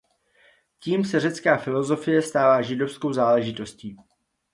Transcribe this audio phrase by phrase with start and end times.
[0.79, 3.95] Tím se řecká filosofie stává židovskou záležitostí.